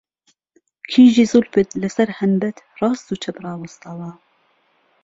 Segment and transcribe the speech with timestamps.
[0.91, 4.09] کیژی زولفت له سهر ههنبەت ڕاست و چەپ ڕاوهستاوه